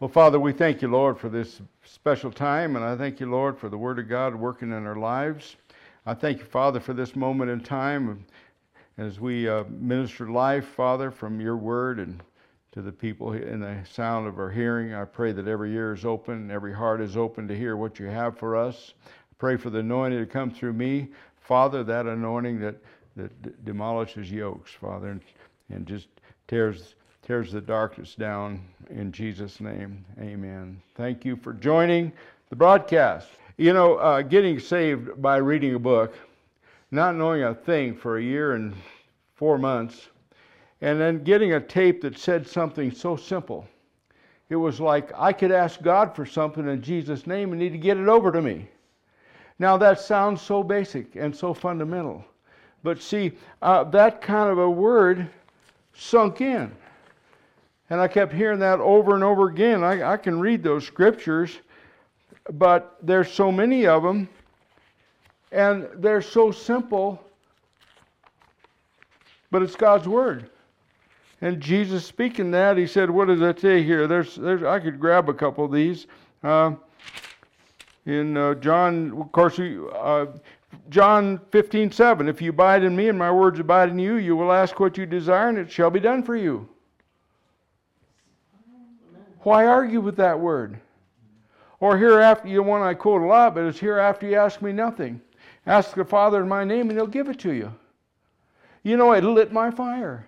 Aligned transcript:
Well, 0.00 0.08
Father, 0.08 0.38
we 0.38 0.52
thank 0.52 0.80
you, 0.80 0.86
Lord, 0.86 1.18
for 1.18 1.28
this 1.28 1.60
special 1.84 2.30
time, 2.30 2.76
and 2.76 2.84
I 2.84 2.96
thank 2.96 3.18
you, 3.18 3.28
Lord, 3.28 3.58
for 3.58 3.68
the 3.68 3.76
Word 3.76 3.98
of 3.98 4.08
God 4.08 4.32
working 4.32 4.70
in 4.70 4.86
our 4.86 4.94
lives. 4.94 5.56
I 6.06 6.14
thank 6.14 6.38
you, 6.38 6.44
Father, 6.44 6.78
for 6.78 6.92
this 6.92 7.16
moment 7.16 7.50
in 7.50 7.58
time 7.58 8.24
as 8.96 9.18
we 9.18 9.48
uh, 9.48 9.64
minister 9.68 10.30
life, 10.30 10.66
Father, 10.66 11.10
from 11.10 11.40
your 11.40 11.56
Word 11.56 11.98
and 11.98 12.22
to 12.70 12.80
the 12.80 12.92
people 12.92 13.32
in 13.32 13.58
the 13.58 13.80
sound 13.90 14.28
of 14.28 14.38
our 14.38 14.52
hearing. 14.52 14.94
I 14.94 15.04
pray 15.04 15.32
that 15.32 15.48
every 15.48 15.74
ear 15.74 15.94
is 15.94 16.04
open, 16.04 16.48
every 16.48 16.72
heart 16.72 17.00
is 17.00 17.16
open 17.16 17.48
to 17.48 17.56
hear 17.56 17.76
what 17.76 17.98
you 17.98 18.06
have 18.06 18.38
for 18.38 18.56
us. 18.56 18.94
I 19.04 19.34
pray 19.38 19.56
for 19.56 19.68
the 19.68 19.80
anointing 19.80 20.20
to 20.20 20.26
come 20.26 20.52
through 20.52 20.74
me, 20.74 21.08
Father, 21.40 21.82
that 21.82 22.06
anointing 22.06 22.60
that, 22.60 22.76
that 23.16 23.64
demolishes 23.64 24.30
yokes, 24.30 24.70
Father, 24.70 25.08
and, 25.08 25.22
and 25.70 25.86
just 25.88 26.06
tears 26.46 26.94
tears 27.22 27.52
the 27.52 27.60
darkness 27.60 28.14
down 28.14 28.62
in 28.90 29.12
Jesus' 29.12 29.60
name. 29.60 30.04
Amen. 30.20 30.80
Thank 30.94 31.24
you 31.24 31.36
for 31.36 31.52
joining 31.52 32.12
the 32.50 32.56
broadcast. 32.56 33.28
You 33.56 33.72
know, 33.72 33.96
uh, 33.96 34.22
getting 34.22 34.58
saved 34.58 35.20
by 35.20 35.36
reading 35.38 35.74
a 35.74 35.78
book, 35.78 36.14
not 36.90 37.16
knowing 37.16 37.42
a 37.42 37.54
thing 37.54 37.94
for 37.94 38.18
a 38.18 38.22
year 38.22 38.52
and 38.52 38.74
four 39.34 39.58
months, 39.58 40.08
and 40.80 41.00
then 41.00 41.24
getting 41.24 41.54
a 41.54 41.60
tape 41.60 42.00
that 42.02 42.18
said 42.18 42.46
something 42.46 42.90
so 42.90 43.16
simple. 43.16 43.66
It 44.48 44.56
was 44.56 44.80
like 44.80 45.12
I 45.14 45.32
could 45.32 45.52
ask 45.52 45.82
God 45.82 46.14
for 46.14 46.24
something 46.24 46.66
in 46.68 46.80
Jesus' 46.80 47.26
name 47.26 47.52
and 47.52 47.60
He'd 47.60 47.82
get 47.82 47.98
it 47.98 48.08
over 48.08 48.32
to 48.32 48.40
me. 48.40 48.68
Now, 49.58 49.76
that 49.76 50.00
sounds 50.00 50.40
so 50.40 50.62
basic 50.62 51.16
and 51.16 51.34
so 51.34 51.52
fundamental. 51.52 52.24
But 52.82 53.02
see, 53.02 53.32
uh, 53.60 53.84
that 53.84 54.22
kind 54.22 54.50
of 54.50 54.58
a 54.58 54.70
word 54.70 55.28
sunk 55.94 56.40
in. 56.40 56.72
And 57.90 58.00
I 58.00 58.08
kept 58.08 58.32
hearing 58.32 58.58
that 58.58 58.80
over 58.80 59.14
and 59.14 59.24
over 59.24 59.48
again. 59.48 59.82
I, 59.82 60.12
I 60.12 60.16
can 60.16 60.38
read 60.38 60.62
those 60.62 60.86
scriptures, 60.86 61.56
but 62.52 62.96
there's 63.02 63.30
so 63.32 63.50
many 63.50 63.86
of 63.86 64.02
them, 64.02 64.28
and 65.52 65.88
they're 65.94 66.22
so 66.22 66.50
simple, 66.50 67.22
but 69.50 69.62
it's 69.62 69.76
God's 69.76 70.06
Word. 70.06 70.50
And 71.40 71.60
Jesus 71.60 72.04
speaking 72.04 72.50
that, 72.50 72.76
he 72.76 72.86
said, 72.86 73.08
What 73.08 73.28
does 73.28 73.40
that 73.40 73.60
say 73.60 73.82
here? 73.82 74.06
There's, 74.06 74.34
there's, 74.34 74.62
I 74.62 74.80
could 74.80 75.00
grab 75.00 75.28
a 75.28 75.34
couple 75.34 75.64
of 75.64 75.72
these. 75.72 76.06
Uh, 76.42 76.72
in 78.06 78.36
uh, 78.36 78.54
John, 78.54 79.12
of 79.20 79.32
course, 79.32 79.58
uh, 79.58 80.26
John 80.88 81.40
15, 81.50 81.90
7, 81.90 82.28
if 82.28 82.42
you 82.42 82.50
abide 82.50 82.82
in 82.82 82.96
me 82.96 83.08
and 83.08 83.18
my 83.18 83.30
words 83.30 83.60
abide 83.60 83.90
in 83.90 83.98
you, 83.98 84.16
you 84.16 84.34
will 84.36 84.52
ask 84.52 84.80
what 84.80 84.96
you 84.96 85.06
desire, 85.06 85.48
and 85.48 85.58
it 85.58 85.70
shall 85.70 85.90
be 85.90 86.00
done 86.00 86.22
for 86.22 86.36
you. 86.36 86.68
Why 89.40 89.66
argue 89.66 90.00
with 90.00 90.16
that 90.16 90.38
word? 90.38 90.80
Or 91.80 91.96
hereafter, 91.96 92.48
you 92.48 92.62
one 92.62 92.82
I 92.82 92.94
quote 92.94 93.22
a 93.22 93.26
lot, 93.26 93.54
but 93.54 93.64
it's 93.64 93.78
hereafter 93.78 94.26
you 94.26 94.36
ask 94.36 94.60
me 94.60 94.72
nothing. 94.72 95.20
Ask 95.66 95.94
the 95.94 96.04
Father 96.04 96.42
in 96.42 96.48
my 96.48 96.64
name 96.64 96.88
and 96.88 96.98
he'll 96.98 97.06
give 97.06 97.28
it 97.28 97.38
to 97.40 97.52
you. 97.52 97.72
You 98.82 98.96
know, 98.96 99.12
it 99.12 99.22
lit 99.22 99.52
my 99.52 99.70
fire. 99.70 100.26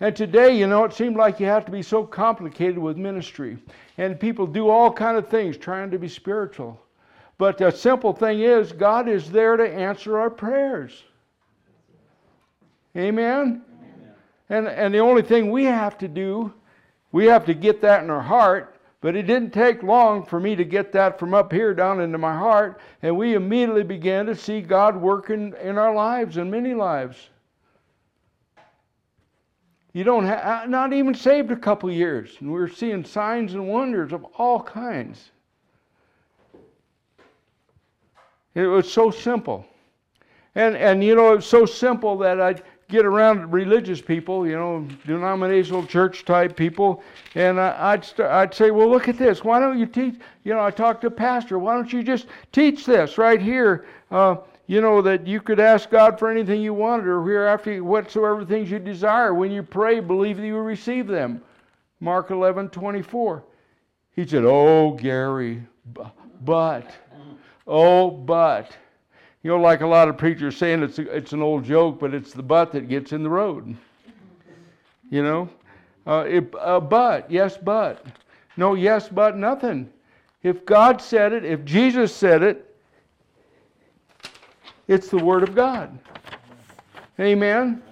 And 0.00 0.16
today, 0.16 0.56
you 0.56 0.66
know, 0.66 0.84
it 0.84 0.92
seemed 0.92 1.16
like 1.16 1.38
you 1.38 1.46
have 1.46 1.64
to 1.66 1.72
be 1.72 1.82
so 1.82 2.04
complicated 2.04 2.78
with 2.78 2.96
ministry. 2.96 3.58
And 3.98 4.18
people 4.18 4.46
do 4.46 4.68
all 4.68 4.92
kind 4.92 5.16
of 5.16 5.28
things 5.28 5.56
trying 5.56 5.90
to 5.92 5.98
be 5.98 6.08
spiritual. 6.08 6.80
But 7.38 7.58
the 7.58 7.70
simple 7.70 8.12
thing 8.12 8.40
is, 8.40 8.72
God 8.72 9.08
is 9.08 9.30
there 9.30 9.56
to 9.56 9.68
answer 9.68 10.18
our 10.18 10.30
prayers. 10.30 11.04
Amen? 12.96 13.62
Amen? 13.62 13.62
And, 14.48 14.68
and 14.68 14.94
the 14.94 14.98
only 14.98 15.22
thing 15.22 15.50
we 15.50 15.64
have 15.64 15.98
to 15.98 16.08
do 16.08 16.52
we 17.14 17.26
have 17.26 17.46
to 17.46 17.54
get 17.54 17.80
that 17.80 18.02
in 18.02 18.10
our 18.10 18.20
heart, 18.20 18.74
but 19.00 19.14
it 19.14 19.22
didn't 19.22 19.52
take 19.52 19.84
long 19.84 20.26
for 20.26 20.40
me 20.40 20.56
to 20.56 20.64
get 20.64 20.90
that 20.90 21.16
from 21.16 21.32
up 21.32 21.52
here 21.52 21.72
down 21.72 22.00
into 22.00 22.18
my 22.18 22.36
heart, 22.36 22.80
and 23.02 23.16
we 23.16 23.34
immediately 23.34 23.84
began 23.84 24.26
to 24.26 24.34
see 24.34 24.60
God 24.60 24.96
working 24.96 25.54
in 25.62 25.78
our 25.78 25.94
lives 25.94 26.38
and 26.38 26.50
many 26.50 26.74
lives. 26.74 27.28
You 29.92 30.02
don't 30.02 30.24
have, 30.24 30.64
uh, 30.64 30.66
not 30.66 30.92
even 30.92 31.14
saved 31.14 31.52
a 31.52 31.56
couple 31.56 31.88
years, 31.88 32.36
and 32.40 32.50
we're 32.50 32.66
seeing 32.66 33.04
signs 33.04 33.54
and 33.54 33.68
wonders 33.68 34.12
of 34.12 34.24
all 34.36 34.60
kinds. 34.60 35.30
It 38.56 38.66
was 38.66 38.92
so 38.92 39.12
simple. 39.12 39.64
And, 40.56 40.76
and 40.76 41.04
you 41.04 41.14
know, 41.14 41.32
it 41.34 41.36
was 41.36 41.46
so 41.46 41.64
simple 41.64 42.18
that 42.18 42.40
I 42.40 42.56
get 42.88 43.04
around 43.04 43.52
religious 43.52 44.00
people, 44.00 44.46
you 44.46 44.56
know, 44.56 44.86
denominational 45.06 45.86
church 45.86 46.24
type 46.24 46.56
people, 46.56 47.02
and 47.34 47.60
I'd, 47.60 48.04
st- 48.04 48.28
I'd 48.28 48.54
say, 48.54 48.70
well, 48.70 48.90
look 48.90 49.08
at 49.08 49.18
this. 49.18 49.42
Why 49.42 49.58
don't 49.58 49.78
you 49.78 49.86
teach? 49.86 50.16
You 50.44 50.54
know, 50.54 50.60
I 50.60 50.70
talked 50.70 51.00
to 51.02 51.06
a 51.08 51.10
pastor. 51.10 51.58
Why 51.58 51.74
don't 51.74 51.92
you 51.92 52.02
just 52.02 52.26
teach 52.52 52.84
this 52.84 53.18
right 53.18 53.40
here? 53.40 53.86
Uh, 54.10 54.36
you 54.66 54.80
know, 54.80 55.02
that 55.02 55.26
you 55.26 55.40
could 55.40 55.60
ask 55.60 55.90
God 55.90 56.18
for 56.18 56.30
anything 56.30 56.62
you 56.62 56.72
wanted 56.72 57.06
or 57.06 57.22
hereafter 57.22 57.82
whatsoever 57.84 58.44
things 58.44 58.70
you 58.70 58.78
desire. 58.78 59.34
When 59.34 59.50
you 59.50 59.62
pray, 59.62 60.00
believe 60.00 60.38
that 60.38 60.46
you 60.46 60.54
will 60.54 60.62
receive 60.62 61.06
them. 61.06 61.42
Mark 62.00 62.30
11, 62.30 62.70
24. 62.70 63.44
He 64.12 64.26
said, 64.26 64.44
Oh, 64.44 64.92
Gary, 64.92 65.62
but, 66.44 66.94
oh, 67.66 68.10
but. 68.10 68.70
You 69.44 69.50
know, 69.50 69.58
like 69.58 69.82
a 69.82 69.86
lot 69.86 70.08
of 70.08 70.16
preachers 70.16 70.56
saying 70.56 70.82
it's, 70.82 70.98
a, 70.98 71.02
it's 71.14 71.34
an 71.34 71.42
old 71.42 71.64
joke, 71.64 72.00
but 72.00 72.14
it's 72.14 72.32
the 72.32 72.42
butt 72.42 72.72
that 72.72 72.88
gets 72.88 73.12
in 73.12 73.22
the 73.22 73.28
road. 73.28 73.76
You 75.10 75.22
know? 75.22 75.50
Uh, 76.06 76.24
if, 76.26 76.44
uh, 76.58 76.80
but, 76.80 77.30
yes, 77.30 77.58
but. 77.58 78.06
No, 78.56 78.72
yes, 78.72 79.06
but 79.06 79.36
nothing. 79.36 79.90
If 80.42 80.64
God 80.64 81.02
said 81.02 81.34
it, 81.34 81.44
if 81.44 81.62
Jesus 81.62 82.14
said 82.14 82.42
it, 82.42 82.74
it's 84.88 85.08
the 85.08 85.18
Word 85.18 85.42
of 85.42 85.54
God. 85.54 85.98
Amen? 87.20 87.82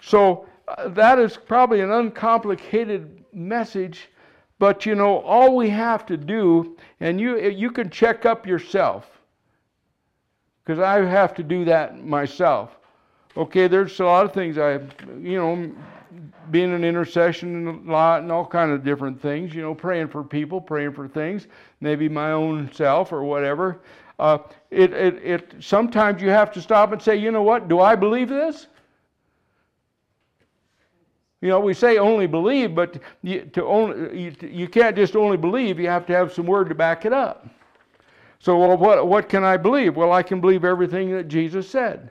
So 0.00 0.46
uh, 0.68 0.88
that 0.90 1.18
is 1.18 1.36
probably 1.36 1.80
an 1.80 1.90
uncomplicated 1.90 3.24
message, 3.32 4.10
but 4.60 4.86
you 4.86 4.94
know, 4.94 5.18
all 5.22 5.56
we 5.56 5.70
have 5.70 6.06
to 6.06 6.16
do, 6.16 6.76
and 7.00 7.20
you, 7.20 7.36
you 7.48 7.72
can 7.72 7.90
check 7.90 8.24
up 8.24 8.46
yourself 8.46 9.17
because 10.68 10.82
I 10.82 11.02
have 11.02 11.32
to 11.36 11.42
do 11.42 11.64
that 11.64 12.04
myself. 12.04 12.76
Okay, 13.38 13.68
there's 13.68 13.98
a 14.00 14.04
lot 14.04 14.26
of 14.26 14.34
things 14.34 14.58
I, 14.58 14.72
you 15.18 15.38
know, 15.38 15.74
being 16.50 16.74
an 16.74 16.84
intercession 16.84 17.86
a 17.88 17.90
lot 17.90 18.20
and 18.20 18.30
all 18.30 18.44
kind 18.44 18.70
of 18.70 18.84
different 18.84 19.18
things. 19.18 19.54
You 19.54 19.62
know, 19.62 19.74
praying 19.74 20.08
for 20.08 20.22
people, 20.22 20.60
praying 20.60 20.92
for 20.92 21.08
things, 21.08 21.46
maybe 21.80 22.06
my 22.06 22.32
own 22.32 22.70
self 22.74 23.12
or 23.12 23.24
whatever. 23.24 23.80
Uh, 24.18 24.38
it, 24.70 24.92
it, 24.92 25.14
it. 25.24 25.54
Sometimes 25.60 26.20
you 26.20 26.28
have 26.28 26.52
to 26.52 26.60
stop 26.60 26.92
and 26.92 27.00
say, 27.00 27.16
you 27.16 27.30
know 27.30 27.42
what? 27.42 27.68
Do 27.68 27.80
I 27.80 27.96
believe 27.96 28.28
this? 28.28 28.66
You 31.40 31.48
know, 31.48 31.60
we 31.60 31.72
say 31.72 31.96
only 31.96 32.26
believe, 32.26 32.74
but 32.74 32.98
you, 33.22 33.40
to 33.54 33.64
only, 33.64 34.20
you, 34.20 34.34
you 34.42 34.68
can't 34.68 34.94
just 34.94 35.16
only 35.16 35.38
believe. 35.38 35.80
You 35.80 35.88
have 35.88 36.04
to 36.08 36.12
have 36.12 36.30
some 36.30 36.44
word 36.44 36.68
to 36.68 36.74
back 36.74 37.06
it 37.06 37.14
up. 37.14 37.48
So, 38.40 38.56
well, 38.58 38.76
what, 38.76 39.06
what 39.06 39.28
can 39.28 39.44
I 39.44 39.56
believe? 39.56 39.96
Well, 39.96 40.12
I 40.12 40.22
can 40.22 40.40
believe 40.40 40.64
everything 40.64 41.12
that 41.12 41.28
Jesus 41.28 41.68
said. 41.68 42.10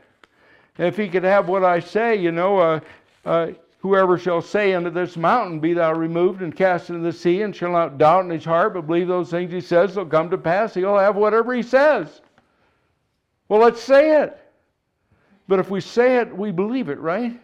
And 0.77 0.87
if 0.87 0.97
he 0.97 1.07
could 1.07 1.23
have 1.23 1.47
what 1.47 1.63
I 1.63 1.79
say, 1.79 2.15
you 2.15 2.31
know, 2.31 2.59
uh, 2.59 2.79
uh, 3.25 3.47
whoever 3.79 4.17
shall 4.17 4.41
say 4.41 4.73
unto 4.73 4.89
this 4.89 5.15
mountain, 5.15 5.59
Be 5.59 5.73
thou 5.73 5.93
removed 5.93 6.41
and 6.41 6.55
cast 6.55 6.89
into 6.89 7.01
the 7.01 7.13
sea, 7.13 7.41
and 7.41 7.55
shall 7.55 7.71
not 7.71 7.97
doubt 7.97 8.25
in 8.25 8.31
his 8.31 8.45
heart, 8.45 8.73
but 8.73 8.87
believe 8.87 9.07
those 9.07 9.31
things 9.31 9.51
he 9.51 9.61
says 9.61 9.95
will 9.95 10.05
come 10.05 10.29
to 10.29 10.37
pass, 10.37 10.73
he'll 10.73 10.97
have 10.97 11.15
whatever 11.15 11.53
he 11.53 11.63
says. 11.63 12.21
Well, 13.47 13.61
let's 13.61 13.81
say 13.81 14.21
it. 14.21 14.37
But 15.47 15.59
if 15.59 15.69
we 15.69 15.79
say 15.79 16.17
it, 16.17 16.35
we 16.35 16.51
believe 16.51 16.89
it, 16.89 16.99
right? 16.99 17.39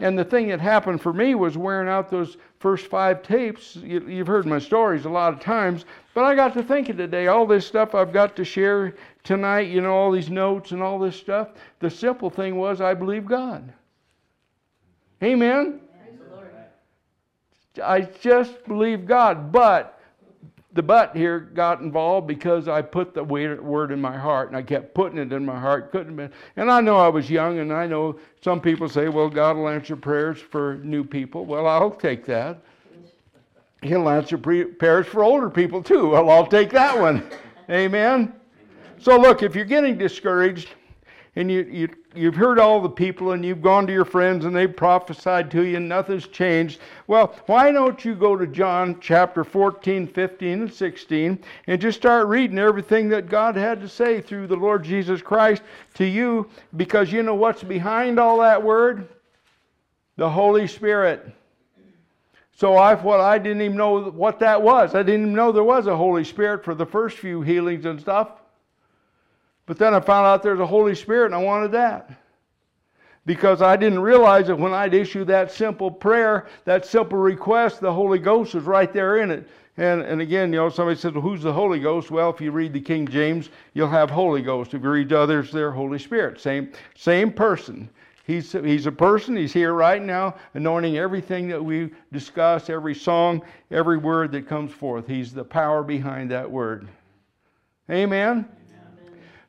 And 0.00 0.18
the 0.18 0.24
thing 0.24 0.48
that 0.48 0.60
happened 0.60 1.00
for 1.00 1.12
me 1.12 1.34
was 1.34 1.56
wearing 1.56 1.88
out 1.88 2.10
those 2.10 2.36
first 2.58 2.86
five 2.86 3.22
tapes. 3.22 3.76
You, 3.76 4.00
have 4.18 4.26
heard 4.26 4.44
my 4.44 4.58
stories 4.58 5.04
a 5.04 5.08
lot 5.08 5.32
of 5.32 5.40
times, 5.40 5.84
but 6.14 6.24
I 6.24 6.34
got 6.34 6.52
to 6.54 6.62
thinking 6.64 6.96
today, 6.96 7.28
all 7.28 7.46
this 7.46 7.66
stuff 7.66 7.94
I've 7.94 8.12
got 8.12 8.34
to 8.36 8.44
share 8.44 8.94
tonight, 9.22 9.68
you 9.68 9.80
know, 9.80 9.92
all 9.92 10.10
these 10.10 10.30
notes 10.30 10.72
and 10.72 10.82
all 10.82 10.98
this 10.98 11.16
stuff. 11.16 11.50
The 11.78 11.90
simple 11.90 12.28
thing 12.28 12.56
was 12.56 12.80
I 12.80 12.94
believe 12.94 13.24
God. 13.24 13.72
Amen. 15.22 15.80
I 17.82 18.02
just 18.02 18.64
believe 18.66 19.06
God, 19.06 19.50
but 19.50 20.00
the 20.74 20.82
but 20.82 21.16
here 21.16 21.38
got 21.38 21.80
involved 21.80 22.26
because 22.26 22.66
I 22.66 22.82
put 22.82 23.14
the 23.14 23.22
word 23.22 23.92
in 23.92 24.00
my 24.00 24.16
heart 24.16 24.48
and 24.48 24.56
I 24.56 24.62
kept 24.62 24.92
putting 24.92 25.18
it 25.18 25.32
in 25.32 25.46
my 25.46 25.58
heart. 25.58 25.92
Couldn't 25.92 26.16
be. 26.16 26.28
And 26.56 26.70
I 26.70 26.80
know 26.80 26.96
I 26.96 27.08
was 27.08 27.30
young, 27.30 27.60
and 27.60 27.72
I 27.72 27.86
know 27.86 28.18
some 28.42 28.60
people 28.60 28.88
say, 28.88 29.08
well, 29.08 29.30
God 29.30 29.56
will 29.56 29.68
answer 29.68 29.94
prayers 29.94 30.40
for 30.40 30.80
new 30.82 31.04
people. 31.04 31.46
Well, 31.46 31.68
I'll 31.68 31.92
take 31.92 32.26
that. 32.26 32.58
He'll 33.82 34.08
answer 34.08 34.36
prayers 34.36 35.06
for 35.06 35.22
older 35.22 35.48
people 35.48 35.82
too. 35.82 36.10
Well, 36.10 36.28
I'll 36.28 36.46
take 36.46 36.70
that 36.70 36.98
one. 36.98 37.24
Amen. 37.70 38.34
So, 38.98 39.16
look, 39.16 39.42
if 39.42 39.54
you're 39.54 39.64
getting 39.64 39.96
discouraged, 39.96 40.70
and 41.36 41.50
you, 41.50 41.62
you, 41.70 41.88
you've 42.14 42.34
heard 42.34 42.58
all 42.58 42.80
the 42.80 42.88
people 42.88 43.32
and 43.32 43.44
you've 43.44 43.62
gone 43.62 43.86
to 43.86 43.92
your 43.92 44.04
friends 44.04 44.44
and 44.44 44.54
they've 44.54 44.74
prophesied 44.74 45.50
to 45.50 45.62
you 45.64 45.76
and 45.76 45.88
nothing's 45.88 46.28
changed. 46.28 46.80
Well, 47.06 47.34
why 47.46 47.72
don't 47.72 48.04
you 48.04 48.14
go 48.14 48.36
to 48.36 48.46
John 48.46 49.00
chapter 49.00 49.42
14, 49.42 50.06
15, 50.06 50.62
and 50.62 50.72
16 50.72 51.38
and 51.66 51.80
just 51.80 51.98
start 51.98 52.28
reading 52.28 52.58
everything 52.58 53.08
that 53.08 53.28
God 53.28 53.56
had 53.56 53.80
to 53.80 53.88
say 53.88 54.20
through 54.20 54.46
the 54.46 54.56
Lord 54.56 54.84
Jesus 54.84 55.20
Christ 55.20 55.62
to 55.94 56.04
you 56.04 56.48
because 56.76 57.10
you 57.10 57.22
know 57.22 57.34
what's 57.34 57.64
behind 57.64 58.20
all 58.20 58.38
that 58.38 58.62
word? 58.62 59.08
The 60.16 60.30
Holy 60.30 60.68
Spirit. 60.68 61.34
So 62.56 62.76
I 62.76 62.94
what 62.94 63.18
I 63.18 63.38
didn't 63.38 63.62
even 63.62 63.76
know 63.76 64.10
what 64.10 64.38
that 64.38 64.62
was. 64.62 64.94
I 64.94 65.02
didn't 65.02 65.22
even 65.22 65.34
know 65.34 65.50
there 65.50 65.64
was 65.64 65.88
a 65.88 65.96
Holy 65.96 66.22
Spirit 66.22 66.64
for 66.64 66.76
the 66.76 66.86
first 66.86 67.18
few 67.18 67.42
healings 67.42 67.84
and 67.84 68.00
stuff. 68.00 68.28
But 69.66 69.78
then 69.78 69.94
I 69.94 70.00
found 70.00 70.26
out 70.26 70.42
there's 70.42 70.60
a 70.60 70.66
Holy 70.66 70.94
Spirit 70.94 71.26
and 71.26 71.34
I 71.34 71.42
wanted 71.42 71.72
that. 71.72 72.10
Because 73.26 73.62
I 73.62 73.76
didn't 73.76 74.00
realize 74.00 74.48
that 74.48 74.56
when 74.56 74.74
I'd 74.74 74.92
issue 74.92 75.24
that 75.24 75.50
simple 75.50 75.90
prayer, 75.90 76.46
that 76.66 76.84
simple 76.84 77.18
request, 77.18 77.80
the 77.80 77.92
Holy 77.92 78.18
Ghost 78.18 78.54
was 78.54 78.64
right 78.64 78.92
there 78.92 79.18
in 79.18 79.30
it. 79.30 79.48
And, 79.76 80.02
and 80.02 80.20
again, 80.20 80.52
you 80.52 80.58
know, 80.58 80.68
somebody 80.68 80.98
says, 80.98 81.14
well, 81.14 81.22
who's 81.22 81.42
the 81.42 81.52
Holy 81.52 81.80
Ghost? 81.80 82.10
Well, 82.10 82.30
if 82.30 82.40
you 82.40 82.52
read 82.52 82.74
the 82.74 82.80
King 82.80 83.08
James, 83.08 83.48
you'll 83.72 83.88
have 83.88 84.10
Holy 84.10 84.42
Ghost. 84.42 84.74
If 84.74 84.82
you 84.82 84.90
read 84.90 85.12
others, 85.12 85.50
they're 85.50 85.72
Holy 85.72 85.98
Spirit. 85.98 86.38
Same, 86.40 86.70
same 86.94 87.32
person. 87.32 87.88
He's, 88.26 88.52
he's 88.52 88.86
a 88.86 88.92
person. 88.92 89.36
He's 89.36 89.52
here 89.52 89.74
right 89.74 90.02
now, 90.02 90.36
anointing 90.54 90.96
everything 90.96 91.48
that 91.48 91.62
we 91.62 91.90
discuss, 92.12 92.70
every 92.70 92.94
song, 92.94 93.42
every 93.70 93.98
word 93.98 94.32
that 94.32 94.46
comes 94.46 94.72
forth. 94.72 95.06
He's 95.06 95.32
the 95.32 95.44
power 95.44 95.82
behind 95.82 96.30
that 96.30 96.48
word. 96.48 96.88
Amen. 97.90 98.48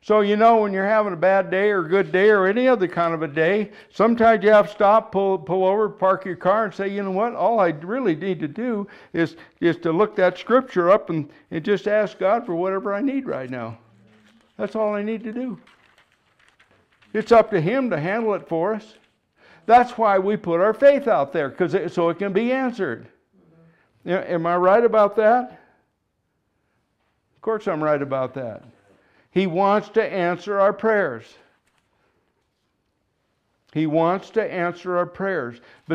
So, 0.06 0.20
you 0.20 0.36
know, 0.36 0.58
when 0.58 0.72
you're 0.72 0.86
having 0.86 1.14
a 1.14 1.16
bad 1.16 1.50
day 1.50 1.68
or 1.70 1.80
a 1.80 1.88
good 1.88 2.12
day 2.12 2.30
or 2.30 2.46
any 2.46 2.68
other 2.68 2.86
kind 2.86 3.12
of 3.12 3.22
a 3.22 3.26
day, 3.26 3.72
sometimes 3.90 4.44
you 4.44 4.50
have 4.50 4.68
to 4.68 4.72
stop, 4.72 5.10
pull, 5.10 5.36
pull 5.36 5.66
over, 5.66 5.88
park 5.88 6.24
your 6.24 6.36
car, 6.36 6.66
and 6.66 6.72
say, 6.72 6.86
you 6.86 7.02
know 7.02 7.10
what? 7.10 7.34
All 7.34 7.58
I 7.58 7.70
really 7.70 8.14
need 8.14 8.38
to 8.38 8.46
do 8.46 8.86
is, 9.12 9.34
is 9.60 9.78
to 9.78 9.90
look 9.90 10.14
that 10.14 10.38
scripture 10.38 10.92
up 10.92 11.10
and, 11.10 11.28
and 11.50 11.64
just 11.64 11.88
ask 11.88 12.20
God 12.20 12.46
for 12.46 12.54
whatever 12.54 12.94
I 12.94 13.00
need 13.00 13.26
right 13.26 13.50
now. 13.50 13.78
That's 14.56 14.76
all 14.76 14.94
I 14.94 15.02
need 15.02 15.24
to 15.24 15.32
do. 15.32 15.58
It's 17.12 17.32
up 17.32 17.50
to 17.50 17.60
Him 17.60 17.90
to 17.90 17.98
handle 17.98 18.32
it 18.34 18.48
for 18.48 18.74
us. 18.74 18.94
That's 19.66 19.98
why 19.98 20.20
we 20.20 20.36
put 20.36 20.60
our 20.60 20.72
faith 20.72 21.08
out 21.08 21.32
there, 21.32 21.48
because 21.48 21.92
so 21.92 22.10
it 22.10 22.20
can 22.20 22.32
be 22.32 22.52
answered. 22.52 23.08
Am 24.06 24.46
I 24.46 24.54
right 24.54 24.84
about 24.84 25.16
that? 25.16 25.62
Of 27.34 27.42
course, 27.42 27.66
I'm 27.66 27.82
right 27.82 28.00
about 28.00 28.34
that. 28.34 28.62
He 29.36 29.46
wants 29.46 29.90
to 29.90 30.02
answer 30.02 30.58
our 30.58 30.72
prayers. 30.72 31.26
He 33.74 33.86
wants 33.86 34.30
to 34.30 34.42
answer 34.42 34.96
our 34.96 35.04
prayers. 35.04 35.60
But 35.86 35.94